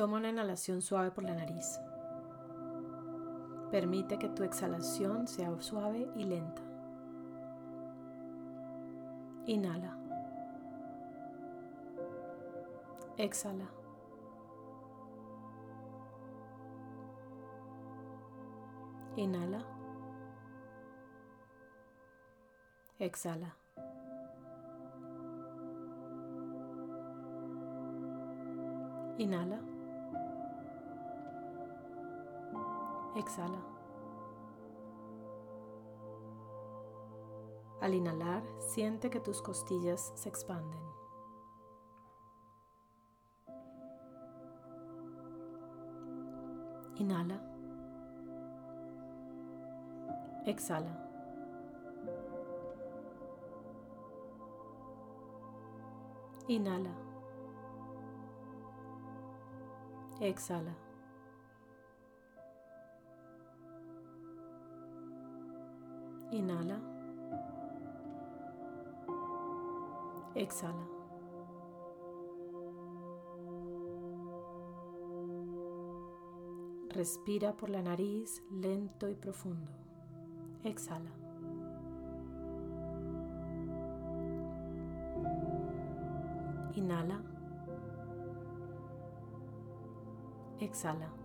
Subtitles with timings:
[0.00, 1.78] Toma una inhalación suave por la nariz.
[3.70, 6.62] Permite que tu exhalación sea suave y lenta.
[9.44, 9.94] Inhala.
[13.18, 13.66] Exhala.
[19.16, 19.66] Inhala.
[22.98, 23.54] Exhala.
[29.18, 29.69] Inhala.
[33.16, 33.58] Exhala.
[37.80, 40.80] Al inhalar, siente que tus costillas se expanden.
[46.96, 47.40] Inhala.
[50.44, 51.10] Exhala.
[56.48, 56.90] Inhala.
[60.20, 60.89] Exhala.
[66.32, 66.80] Inhala.
[70.34, 70.86] Exhala.
[76.90, 79.70] Respira por la nariz lento y profundo.
[80.64, 81.10] Exhala.
[86.74, 87.20] Inhala.
[90.60, 91.19] Exhala.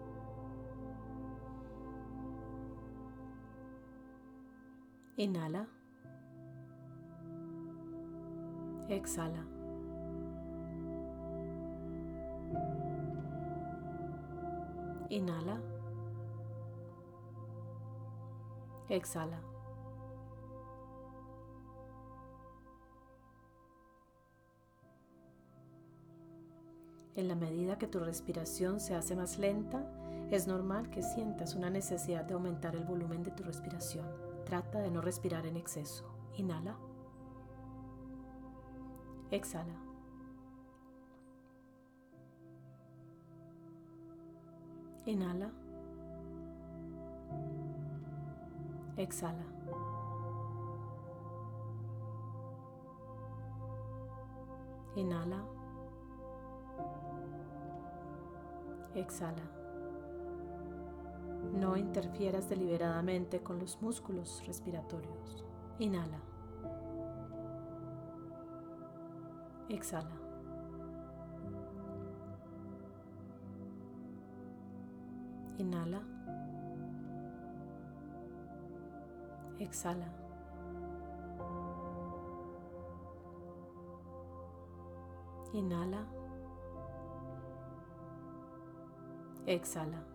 [5.18, 5.66] Inhala.
[8.90, 9.46] Exhala.
[15.10, 15.62] Inhala.
[18.90, 19.40] Exhala.
[27.16, 29.90] En la medida que tu respiración se hace más lenta,
[30.32, 34.25] es normal que sientas una necesidad de aumentar el volumen de tu respiración.
[34.46, 36.06] Trata de no respirar en exceso.
[36.38, 36.78] Inhala.
[39.32, 39.74] Exhala.
[45.06, 45.52] Inhala.
[48.98, 49.46] Exhala.
[54.96, 55.44] Inhala.
[58.94, 59.65] Exhala.
[61.56, 65.46] No interfieras deliberadamente con los músculos respiratorios.
[65.80, 66.20] Inhala.
[69.70, 70.12] Exhala.
[75.58, 76.02] Inhala.
[79.60, 80.08] Exhala.
[85.54, 86.06] Inhala.
[89.46, 90.15] Exhala.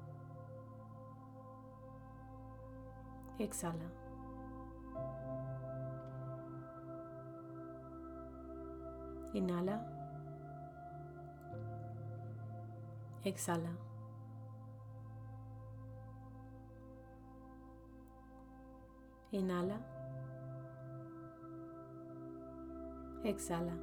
[3.41, 3.87] Exhala.
[9.33, 9.77] Inhala.
[13.25, 13.71] Exhala.
[19.31, 19.77] Inhala.
[23.23, 23.73] Exhala.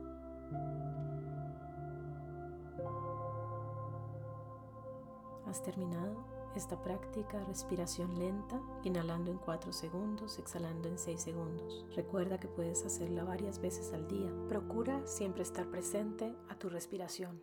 [5.46, 6.37] ¿Has terminado?
[6.58, 11.86] Esta práctica respiración lenta, inhalando en 4 segundos, exhalando en 6 segundos.
[11.94, 14.30] Recuerda que puedes hacerla varias veces al día.
[14.48, 17.40] Procura siempre estar presente a tu respiración.